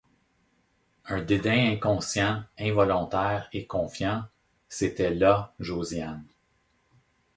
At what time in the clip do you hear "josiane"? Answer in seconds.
5.59-6.25